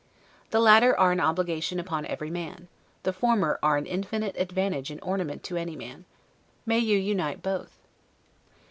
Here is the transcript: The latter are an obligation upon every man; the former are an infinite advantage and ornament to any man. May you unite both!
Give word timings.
The 0.49 0.59
latter 0.59 0.99
are 0.99 1.11
an 1.11 1.19
obligation 1.19 1.79
upon 1.79 2.07
every 2.07 2.31
man; 2.31 2.67
the 3.03 3.13
former 3.13 3.59
are 3.61 3.77
an 3.77 3.85
infinite 3.85 4.35
advantage 4.35 4.89
and 4.89 4.99
ornament 5.03 5.43
to 5.43 5.57
any 5.57 5.75
man. 5.75 6.05
May 6.65 6.79
you 6.79 6.97
unite 6.97 7.43
both! 7.43 7.77